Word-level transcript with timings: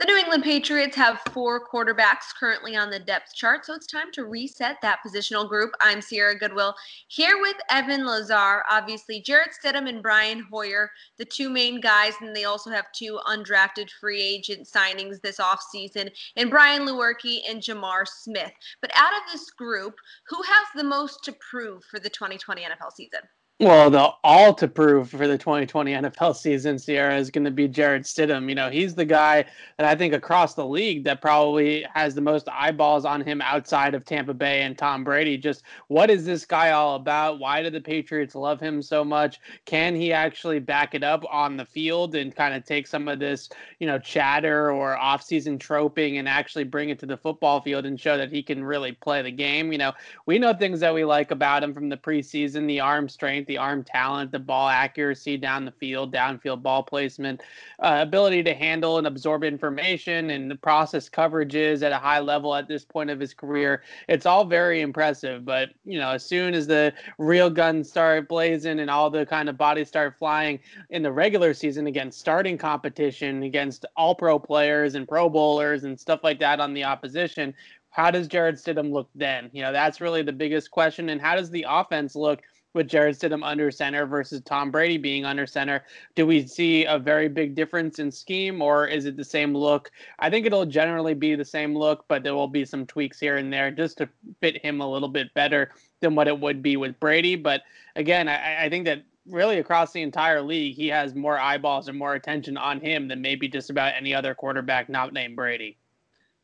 The 0.00 0.06
New 0.06 0.16
England 0.16 0.42
Patriots 0.42 0.96
have 0.96 1.20
four 1.30 1.68
quarterbacks 1.68 2.34
currently 2.38 2.74
on 2.74 2.90
the 2.90 2.98
depth 2.98 3.32
chart, 3.32 3.64
so 3.64 3.74
it's 3.74 3.86
time 3.86 4.10
to 4.14 4.24
reset 4.24 4.78
that 4.82 4.98
positional 5.06 5.48
group. 5.48 5.70
I'm 5.80 6.02
Sierra 6.02 6.36
Goodwill 6.36 6.74
here 7.06 7.40
with 7.40 7.54
Evan 7.70 8.04
Lazar. 8.04 8.64
Obviously, 8.68 9.20
Jarrett 9.20 9.52
Stidham 9.52 9.88
and 9.88 10.02
Brian 10.02 10.44
Hoyer, 10.50 10.90
the 11.16 11.24
two 11.24 11.48
main 11.48 11.80
guys, 11.80 12.14
and 12.20 12.34
they 12.34 12.42
also 12.42 12.70
have 12.70 12.90
two 12.90 13.20
undrafted 13.28 13.88
free 14.00 14.20
agent 14.20 14.66
signings 14.66 15.20
this 15.20 15.38
offseason, 15.38 16.10
and 16.34 16.50
Brian 16.50 16.82
Lewerke 16.82 17.48
and 17.48 17.62
J'Mar 17.62 18.04
Smith. 18.04 18.52
But 18.80 18.90
out 18.96 19.12
of 19.12 19.22
this 19.32 19.48
group, 19.50 19.94
who 20.26 20.42
has 20.42 20.66
the 20.74 20.82
most 20.82 21.22
to 21.22 21.36
prove 21.50 21.84
for 21.84 22.00
the 22.00 22.10
2020 22.10 22.62
NFL 22.62 22.92
season? 22.94 23.20
Well, 23.64 23.88
the 23.88 24.10
all 24.22 24.52
to 24.56 24.68
prove 24.68 25.08
for 25.08 25.26
the 25.26 25.38
2020 25.38 25.92
NFL 25.92 26.36
season, 26.36 26.78
Sierra, 26.78 27.16
is 27.16 27.30
going 27.30 27.46
to 27.46 27.50
be 27.50 27.66
Jarrett 27.66 28.02
Stidham. 28.02 28.46
You 28.50 28.54
know, 28.54 28.68
he's 28.68 28.94
the 28.94 29.06
guy 29.06 29.46
that 29.78 29.86
I 29.86 29.94
think 29.94 30.12
across 30.12 30.52
the 30.52 30.66
league 30.66 31.02
that 31.04 31.22
probably 31.22 31.86
has 31.94 32.14
the 32.14 32.20
most 32.20 32.46
eyeballs 32.50 33.06
on 33.06 33.22
him 33.22 33.40
outside 33.40 33.94
of 33.94 34.04
Tampa 34.04 34.34
Bay 34.34 34.64
and 34.64 34.76
Tom 34.76 35.02
Brady. 35.02 35.38
Just 35.38 35.62
what 35.88 36.10
is 36.10 36.26
this 36.26 36.44
guy 36.44 36.72
all 36.72 36.96
about? 36.96 37.38
Why 37.38 37.62
do 37.62 37.70
the 37.70 37.80
Patriots 37.80 38.34
love 38.34 38.60
him 38.60 38.82
so 38.82 39.02
much? 39.02 39.40
Can 39.64 39.94
he 39.94 40.12
actually 40.12 40.58
back 40.58 40.94
it 40.94 41.02
up 41.02 41.24
on 41.32 41.56
the 41.56 41.64
field 41.64 42.16
and 42.16 42.36
kind 42.36 42.52
of 42.52 42.66
take 42.66 42.86
some 42.86 43.08
of 43.08 43.18
this, 43.18 43.48
you 43.78 43.86
know, 43.86 43.98
chatter 43.98 44.72
or 44.72 44.94
offseason 44.94 45.58
troping 45.58 46.18
and 46.18 46.28
actually 46.28 46.64
bring 46.64 46.90
it 46.90 46.98
to 46.98 47.06
the 47.06 47.16
football 47.16 47.62
field 47.62 47.86
and 47.86 47.98
show 47.98 48.18
that 48.18 48.30
he 48.30 48.42
can 48.42 48.62
really 48.62 48.92
play 48.92 49.22
the 49.22 49.32
game? 49.32 49.72
You 49.72 49.78
know, 49.78 49.92
we 50.26 50.38
know 50.38 50.52
things 50.52 50.80
that 50.80 50.92
we 50.92 51.06
like 51.06 51.30
about 51.30 51.62
him 51.62 51.72
from 51.72 51.88
the 51.88 51.96
preseason, 51.96 52.66
the 52.66 52.80
arm 52.80 53.08
strength 53.08 53.53
arm 53.58 53.84
talent, 53.84 54.32
the 54.32 54.38
ball 54.38 54.68
accuracy 54.68 55.36
down 55.36 55.64
the 55.64 55.72
field, 55.72 56.12
downfield 56.12 56.62
ball 56.62 56.82
placement, 56.82 57.42
uh, 57.80 57.98
ability 58.00 58.42
to 58.42 58.54
handle 58.54 58.98
and 58.98 59.06
absorb 59.06 59.44
information, 59.44 60.30
and 60.30 60.50
the 60.50 60.56
process 60.56 61.08
coverages 61.08 61.82
at 61.82 61.92
a 61.92 61.98
high 61.98 62.20
level 62.20 62.54
at 62.54 62.68
this 62.68 62.84
point 62.84 63.10
of 63.10 63.20
his 63.20 63.34
career. 63.34 63.82
It's 64.08 64.26
all 64.26 64.44
very 64.44 64.80
impressive. 64.80 65.44
But 65.44 65.70
you 65.84 65.98
know, 65.98 66.10
as 66.10 66.24
soon 66.24 66.54
as 66.54 66.66
the 66.66 66.92
real 67.18 67.50
guns 67.50 67.88
start 67.88 68.28
blazing 68.28 68.80
and 68.80 68.90
all 68.90 69.10
the 69.10 69.26
kind 69.26 69.48
of 69.48 69.56
bodies 69.56 69.88
start 69.88 70.16
flying 70.18 70.60
in 70.90 71.02
the 71.02 71.12
regular 71.12 71.54
season 71.54 71.86
against 71.86 72.18
starting 72.18 72.58
competition 72.58 73.42
against 73.42 73.86
all 73.96 74.14
pro 74.14 74.38
players 74.38 74.94
and 74.94 75.08
pro 75.08 75.28
bowlers 75.28 75.84
and 75.84 75.98
stuff 75.98 76.20
like 76.22 76.38
that 76.38 76.60
on 76.60 76.74
the 76.74 76.84
opposition 76.84 77.54
how 77.94 78.10
does 78.10 78.26
Jarrett 78.26 78.56
Stidham 78.56 78.90
look 78.90 79.08
then? 79.14 79.48
You 79.52 79.62
know, 79.62 79.70
that's 79.70 80.00
really 80.00 80.22
the 80.22 80.32
biggest 80.32 80.72
question. 80.72 81.10
And 81.10 81.20
how 81.20 81.36
does 81.36 81.48
the 81.48 81.64
offense 81.68 82.16
look 82.16 82.42
with 82.74 82.88
Jarrett 82.88 83.16
Stidham 83.16 83.44
under 83.44 83.70
center 83.70 84.04
versus 84.04 84.42
Tom 84.42 84.70
Brady 84.70 84.98
being 84.98 85.24
under 85.24 85.46
center. 85.46 85.84
Do 86.14 86.26
we 86.26 86.46
see 86.46 86.84
a 86.84 86.98
very 86.98 87.28
big 87.28 87.54
difference 87.54 87.98
in 88.00 88.10
scheme 88.10 88.60
or 88.60 88.86
is 88.86 89.06
it 89.06 89.16
the 89.16 89.24
same 89.24 89.54
look? 89.54 89.90
I 90.18 90.28
think 90.28 90.44
it'll 90.44 90.66
generally 90.66 91.14
be 91.14 91.34
the 91.36 91.44
same 91.44 91.76
look, 91.76 92.04
but 92.08 92.22
there 92.22 92.34
will 92.34 92.48
be 92.48 92.64
some 92.64 92.84
tweaks 92.84 93.18
here 93.18 93.36
and 93.36 93.52
there 93.52 93.70
just 93.70 93.98
to 93.98 94.08
fit 94.40 94.62
him 94.62 94.80
a 94.80 94.90
little 94.90 95.08
bit 95.08 95.32
better 95.34 95.70
than 96.00 96.14
what 96.14 96.28
it 96.28 96.38
would 96.38 96.62
be 96.62 96.76
with 96.76 96.98
Brady. 97.00 97.36
But 97.36 97.62
again, 97.96 98.28
I, 98.28 98.64
I 98.64 98.68
think 98.68 98.84
that 98.86 99.04
really 99.26 99.58
across 99.58 99.92
the 99.92 100.02
entire 100.02 100.42
league, 100.42 100.74
he 100.74 100.88
has 100.88 101.14
more 101.14 101.38
eyeballs 101.38 101.88
and 101.88 101.96
more 101.96 102.14
attention 102.14 102.56
on 102.56 102.80
him 102.80 103.08
than 103.08 103.22
maybe 103.22 103.48
just 103.48 103.70
about 103.70 103.94
any 103.94 104.14
other 104.14 104.34
quarterback 104.34 104.88
not 104.88 105.12
named 105.12 105.36
Brady. 105.36 105.78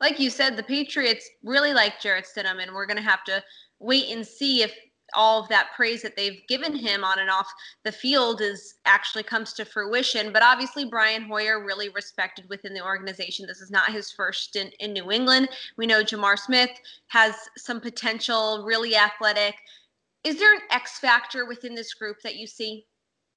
Like 0.00 0.20
you 0.20 0.30
said, 0.30 0.56
the 0.56 0.62
Patriots 0.62 1.28
really 1.42 1.72
like 1.72 2.00
Jarrett 2.00 2.26
Stidham, 2.26 2.62
and 2.62 2.72
we're 2.72 2.86
going 2.86 2.98
to 2.98 3.02
have 3.02 3.24
to 3.24 3.42
wait 3.80 4.14
and 4.14 4.24
see 4.24 4.62
if 4.62 4.72
all 5.14 5.40
of 5.40 5.48
that 5.48 5.68
praise 5.74 6.02
that 6.02 6.16
they've 6.16 6.40
given 6.48 6.74
him 6.74 7.04
on 7.04 7.18
and 7.18 7.30
off 7.30 7.46
the 7.84 7.92
field 7.92 8.40
is 8.40 8.74
actually 8.84 9.22
comes 9.22 9.52
to 9.54 9.64
fruition. 9.64 10.32
But 10.32 10.42
obviously, 10.42 10.84
Brian 10.84 11.22
Hoyer 11.22 11.64
really 11.64 11.88
respected 11.88 12.48
within 12.48 12.74
the 12.74 12.84
organization. 12.84 13.46
This 13.46 13.60
is 13.60 13.70
not 13.70 13.92
his 13.92 14.10
first 14.10 14.44
stint 14.44 14.74
in 14.80 14.92
New 14.92 15.10
England. 15.10 15.48
We 15.76 15.86
know 15.86 16.02
J'Mar 16.02 16.38
Smith 16.38 16.70
has 17.08 17.34
some 17.56 17.80
potential, 17.80 18.64
really 18.66 18.96
athletic. 18.96 19.54
Is 20.24 20.38
there 20.38 20.54
an 20.54 20.60
X 20.70 20.98
factor 20.98 21.46
within 21.46 21.74
this 21.74 21.94
group 21.94 22.18
that 22.22 22.36
you 22.36 22.46
see? 22.46 22.86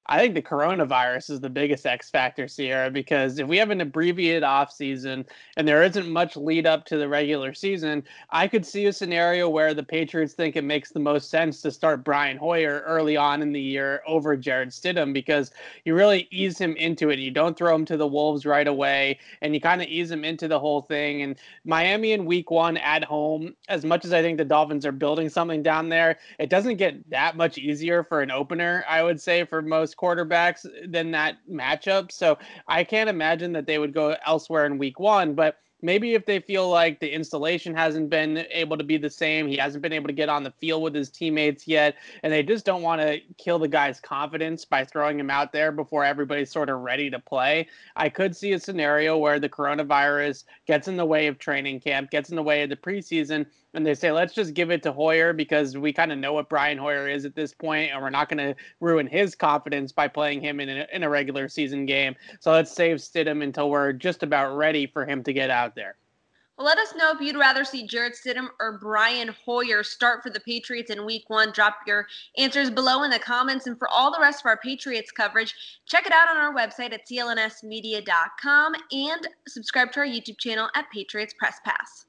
I 0.06 0.18
think 0.18 0.34
the 0.34 0.42
coronavirus 0.42 1.30
is 1.30 1.40
the 1.40 1.48
biggest 1.48 1.86
X 1.86 2.10
factor, 2.10 2.48
Sierra, 2.48 2.90
because 2.90 3.38
if 3.38 3.46
we 3.46 3.56
have 3.58 3.70
an 3.70 3.80
abbreviated 3.80 4.42
off 4.42 4.72
season 4.72 5.24
and 5.56 5.66
there 5.66 5.84
isn't 5.84 6.08
much 6.08 6.36
lead 6.36 6.66
up 6.66 6.84
to 6.86 6.98
the 6.98 7.08
regular 7.08 7.54
season, 7.54 8.02
I 8.30 8.48
could 8.48 8.66
see 8.66 8.86
a 8.86 8.92
scenario 8.92 9.48
where 9.48 9.74
the 9.74 9.82
Patriots 9.84 10.34
think 10.34 10.56
it 10.56 10.64
makes 10.64 10.90
the 10.90 10.98
most 10.98 11.30
sense 11.30 11.62
to 11.62 11.70
start 11.70 12.02
Brian 12.02 12.36
Hoyer 12.36 12.82
early 12.84 13.16
on 13.16 13.42
in 13.42 13.52
the 13.52 13.60
year 13.60 14.02
over 14.04 14.36
Jarrett 14.36 14.70
Stidham 14.70 15.12
because 15.12 15.52
you 15.84 15.94
really 15.94 16.26
ease 16.32 16.58
him 16.58 16.74
into 16.76 17.10
it. 17.10 17.20
You 17.20 17.30
don't 17.30 17.56
throw 17.56 17.72
him 17.72 17.84
to 17.84 17.96
the 17.96 18.06
Wolves 18.06 18.44
right 18.44 18.66
away 18.66 19.20
and 19.40 19.54
you 19.54 19.60
kind 19.60 19.80
of 19.80 19.86
ease 19.86 20.10
him 20.10 20.24
into 20.24 20.48
the 20.48 20.58
whole 20.58 20.82
thing. 20.82 21.22
And 21.22 21.36
Miami 21.64 22.10
in 22.10 22.24
week 22.24 22.50
one 22.50 22.76
at 22.78 23.04
home, 23.04 23.54
as 23.68 23.84
much 23.84 24.04
as 24.04 24.12
I 24.12 24.20
think 24.20 24.38
the 24.38 24.44
Dolphins 24.44 24.84
are 24.84 24.92
building 24.92 25.28
something 25.28 25.62
down 25.62 25.88
there, 25.88 26.18
it 26.40 26.50
doesn't 26.50 26.76
get 26.76 27.08
that 27.10 27.36
much 27.36 27.56
easier 27.56 28.02
for 28.02 28.20
an 28.20 28.32
opener, 28.32 28.84
I 28.88 29.04
would 29.04 29.20
say, 29.20 29.44
for 29.44 29.62
most 29.62 29.91
quarterbacks 29.94 30.66
uh, 30.66 30.86
than 30.88 31.10
that 31.12 31.36
matchup. 31.50 32.12
So 32.12 32.38
I 32.68 32.84
can't 32.84 33.10
imagine 33.10 33.52
that 33.52 33.66
they 33.66 33.78
would 33.78 33.94
go 33.94 34.16
elsewhere 34.26 34.66
in 34.66 34.78
week 34.78 34.98
one. 34.98 35.34
But 35.34 35.56
maybe 35.82 36.14
if 36.14 36.24
they 36.24 36.40
feel 36.40 36.70
like 36.70 37.00
the 37.00 37.12
installation 37.12 37.74
hasn't 37.74 38.08
been 38.08 38.46
able 38.50 38.78
to 38.78 38.84
be 38.84 38.96
the 38.96 39.10
same, 39.10 39.46
he 39.46 39.56
hasn't 39.56 39.82
been 39.82 39.92
able 39.92 40.06
to 40.06 40.12
get 40.12 40.28
on 40.28 40.44
the 40.44 40.52
field 40.52 40.82
with 40.82 40.94
his 40.94 41.10
teammates 41.10 41.66
yet, 41.66 41.96
and 42.22 42.32
they 42.32 42.42
just 42.42 42.64
don't 42.64 42.82
want 42.82 43.02
to 43.02 43.18
kill 43.38 43.58
the 43.58 43.68
guy's 43.68 44.00
confidence 44.00 44.64
by 44.64 44.84
throwing 44.84 45.18
him 45.18 45.30
out 45.30 45.52
there 45.52 45.72
before 45.72 46.04
everybody's 46.04 46.50
sort 46.50 46.70
of 46.70 46.80
ready 46.80 47.10
to 47.10 47.18
play. 47.18 47.68
I 47.96 48.08
could 48.08 48.36
see 48.36 48.52
a 48.52 48.58
scenario 48.58 49.18
where 49.18 49.38
the 49.40 49.48
coronavirus 49.48 50.44
gets 50.66 50.88
in 50.88 50.96
the 50.96 51.04
way 51.04 51.26
of 51.26 51.38
training 51.38 51.80
camp, 51.80 52.10
gets 52.10 52.30
in 52.30 52.36
the 52.36 52.42
way 52.42 52.62
of 52.62 52.70
the 52.70 52.76
preseason, 52.76 53.46
and 53.74 53.86
they 53.86 53.94
say, 53.94 54.12
let's 54.12 54.34
just 54.34 54.54
give 54.54 54.70
it 54.70 54.82
to 54.82 54.92
Hoyer 54.92 55.32
because 55.32 55.78
we 55.78 55.92
kind 55.92 56.12
of 56.12 56.18
know 56.18 56.34
what 56.34 56.48
Brian 56.48 56.76
Hoyer 56.76 57.08
is 57.08 57.24
at 57.24 57.34
this 57.34 57.54
point, 57.54 57.90
and 57.90 58.02
we're 58.02 58.10
not 58.10 58.28
going 58.28 58.54
to 58.54 58.54
ruin 58.80 59.06
his 59.06 59.34
confidence 59.34 59.92
by 59.92 60.08
playing 60.08 60.42
him 60.42 60.60
in 60.60 60.68
a, 60.68 60.86
in 60.92 61.02
a 61.02 61.08
regular 61.08 61.48
season 61.48 61.86
game. 61.86 62.14
So 62.40 62.52
let's 62.52 62.70
save 62.70 62.98
Stidham 62.98 63.42
until 63.42 63.70
we're 63.70 63.92
just 63.92 64.22
about 64.22 64.56
ready 64.56 64.86
for 64.86 65.06
him 65.06 65.22
to 65.24 65.32
get 65.32 65.48
out 65.48 65.71
there. 65.74 65.96
Well, 66.58 66.66
let 66.66 66.78
us 66.78 66.94
know 66.94 67.12
if 67.12 67.20
you'd 67.20 67.38
rather 67.38 67.64
see 67.64 67.86
Jarrett 67.86 68.14
Stidham 68.14 68.48
or 68.60 68.78
Brian 68.78 69.34
Hoyer 69.44 69.82
start 69.82 70.22
for 70.22 70.30
the 70.30 70.40
Patriots 70.40 70.90
in 70.90 71.06
week 71.06 71.24
one. 71.28 71.50
Drop 71.50 71.76
your 71.86 72.06
answers 72.36 72.70
below 72.70 73.04
in 73.04 73.10
the 73.10 73.18
comments. 73.18 73.66
And 73.66 73.78
for 73.78 73.88
all 73.88 74.12
the 74.12 74.20
rest 74.20 74.42
of 74.42 74.46
our 74.46 74.58
Patriots 74.58 75.10
coverage, 75.10 75.54
check 75.86 76.06
it 76.06 76.12
out 76.12 76.28
on 76.28 76.36
our 76.36 76.54
website 76.54 76.92
at 76.92 77.08
clnsmedia.com 77.10 78.74
and 78.92 79.28
subscribe 79.48 79.92
to 79.92 80.00
our 80.00 80.06
YouTube 80.06 80.38
channel 80.38 80.68
at 80.74 80.90
Patriots 80.92 81.34
Press 81.38 81.58
Pass. 81.64 82.06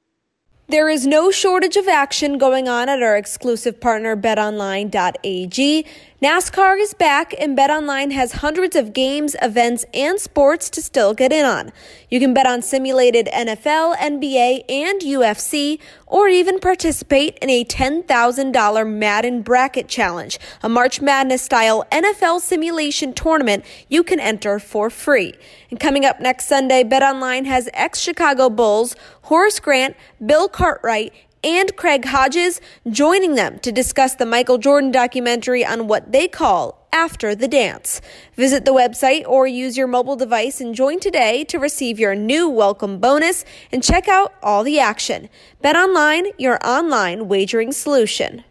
There 0.67 0.89
is 0.89 1.05
no 1.05 1.29
shortage 1.29 1.75
of 1.75 1.87
action 1.87 2.37
going 2.37 2.69
on 2.69 2.89
at 2.89 3.03
our 3.03 3.17
exclusive 3.17 3.81
partner 3.81 4.15
betonline.ag. 4.15 5.85
NASCAR 6.23 6.79
is 6.79 6.93
back 6.93 7.35
and 7.37 7.57
BetOnline 7.57 8.13
has 8.13 8.31
hundreds 8.35 8.77
of 8.77 8.93
games, 8.93 9.35
events, 9.41 9.83
and 9.93 10.17
sports 10.17 10.69
to 10.69 10.81
still 10.81 11.13
get 11.13 11.33
in 11.33 11.43
on. 11.43 11.73
You 12.09 12.21
can 12.21 12.33
bet 12.33 12.47
on 12.47 12.61
simulated 12.61 13.27
NFL, 13.33 13.97
NBA, 13.97 14.63
and 14.69 15.01
UFC, 15.01 15.79
or 16.07 16.29
even 16.29 16.61
participate 16.61 17.37
in 17.41 17.49
a 17.49 17.65
$10,000 17.65 18.89
Madden 18.89 19.41
Bracket 19.41 19.89
Challenge, 19.89 20.39
a 20.61 20.69
March 20.69 21.01
Madness 21.01 21.41
style 21.41 21.83
NFL 21.91 22.39
simulation 22.39 23.11
tournament 23.11 23.65
you 23.89 24.01
can 24.01 24.21
enter 24.21 24.59
for 24.59 24.89
free. 24.89 25.33
And 25.71 25.77
coming 25.77 26.05
up 26.05 26.21
next 26.21 26.45
Sunday, 26.45 26.85
BetOnline 26.85 27.47
has 27.47 27.67
ex 27.73 27.99
Chicago 27.99 28.49
Bulls, 28.49 28.95
Horace 29.23 29.59
Grant, 29.59 29.97
Bill 30.25 30.47
Cartwright, 30.47 31.11
and 31.43 31.75
Craig 31.75 32.05
Hodges 32.05 32.61
joining 32.89 33.35
them 33.35 33.59
to 33.59 33.71
discuss 33.71 34.15
the 34.15 34.25
Michael 34.25 34.57
Jordan 34.57 34.91
documentary 34.91 35.65
on 35.65 35.87
what 35.87 36.11
they 36.11 36.27
call 36.27 36.87
after 36.93 37.35
the 37.35 37.47
dance. 37.47 38.01
Visit 38.35 38.65
the 38.65 38.73
website 38.73 39.27
or 39.27 39.45
use 39.47 39.75
your 39.75 39.87
mobile 39.87 40.15
device 40.15 40.61
and 40.61 40.73
join 40.75 40.99
today 40.99 41.43
to 41.45 41.59
receive 41.59 41.99
your 41.99 42.15
new 42.15 42.47
welcome 42.47 42.99
bonus 42.99 43.43
and 43.71 43.83
check 43.83 44.07
out 44.07 44.33
all 44.41 44.63
the 44.63 44.79
action. 44.79 45.29
Bet 45.61 45.75
online, 45.75 46.27
your 46.37 46.59
online 46.65 47.27
wagering 47.27 47.71
solution. 47.71 48.43